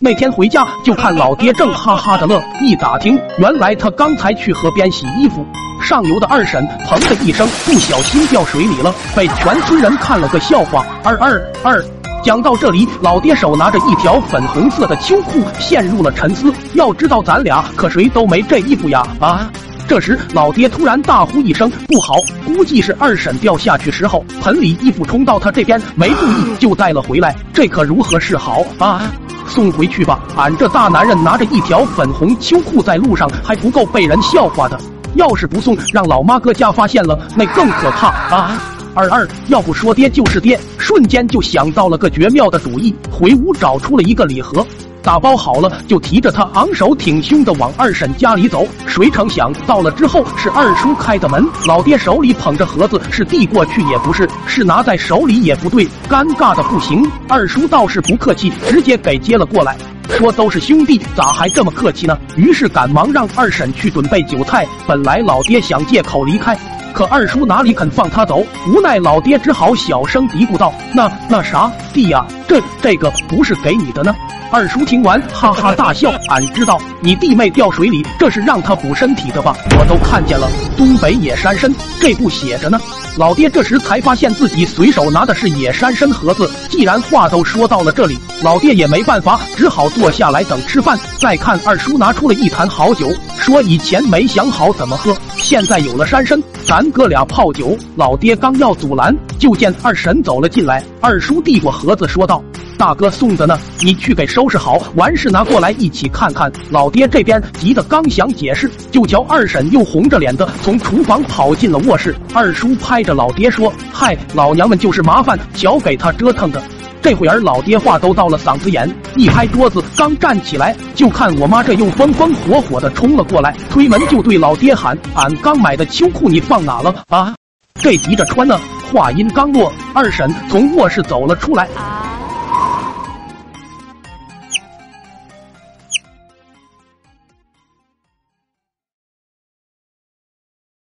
[0.00, 5.44] 那天回家就看老爹正哈哈的乐，一打听，原来他刚才去河边洗衣服，
[5.82, 10.86] 上游的二婶砰的一声不小心掉水里了，被全村人看了个笑话。
[11.02, 11.84] 二二二，
[12.22, 16.54] 讲到这里，老爹手拿着一条粉红色的秋裤，陷入了沉思。
[16.74, 19.04] 要知道咱俩可谁都没这衣服呀！
[19.18, 19.50] 啊！
[19.88, 29.10] 这时老爹突然大呼一声：“不好！”估计是二婶掉下去时候，盆里衣服冲到他这边，没注意就带了回来，这可如何是好啊？
[29.46, 34.78] 送回去吧，俺这大男人拿着一条粉红秋裤在路上还不够被人笑话的，
[35.14, 38.60] 要是不送，让老妈搁家发现了，那更可怕啊！
[38.94, 44.66] 二二，要不说爹就是爹，瞬间就想到了个绝妙的主意，回屋找出了一个礼盒。
[45.08, 48.66] 打包好了，就提着它昂首挺胸的往二婶家里走。
[48.86, 57.10] 谁成想到了之后是二叔开的门，老爹手里捧着盒子，是递过去也不是，是拿在手里也不对，尴尬的不行。
[57.26, 59.74] 二叔倒是不客气，直接给接了过来，
[60.10, 62.14] 说都是兄弟，咋还这么客气呢？
[62.36, 64.66] 于是赶忙让二婶去准备酒菜。
[64.86, 66.54] 本来老爹想借口离开，
[66.92, 68.44] 可二叔哪里肯放他走？
[68.66, 74.14] 无奈老爹只好小声嘀咕道：“那那啥，弟呀，这这个不是给你的呢。”
[74.50, 76.10] 二叔听完，哈哈大笑。
[76.28, 79.54] 俺知道你弟妹掉水里，这是让他补身体的吧？
[79.78, 82.80] 我都看见了，东北野山参这不写着呢。
[83.18, 86.50] 老爹这时才发现自己随手拿的是野山参盒子。
[86.70, 90.98] 既然话都说到了这里，老爹也没办法，只好坐下来等吃饭。
[91.18, 97.74] 再看二叔拿出了一坛好酒，说以前没想好怎么喝，现在有了山参，咱哥俩泡酒。
[97.96, 100.84] 老爹刚要阻拦，就见二婶走了进来。
[101.00, 102.44] 二叔递过盒子，说道。
[102.76, 106.52] 大哥送的呢，你去给收拾好，完事拿过来一起看看。
[106.70, 112.14] 老爹这边急得刚想解释，就瞧二婶又红着脸的从厨房跑进了卧室。
[112.34, 116.62] 二叔拍着老爹说：“嗨，老娘们就是麻烦，瞧给他折腾的。”
[117.00, 127.34] 这会儿老爹话都到了嗓子眼，一拍桌子，刚站起来，就看我妈这又风风火火的冲了过来，推门就对老爹喊：“俺刚买的秋裤你放哪了啊？
[127.80, 128.58] 这急着穿呢！”
[128.92, 131.68] 话音刚落，二婶从卧室走了出来。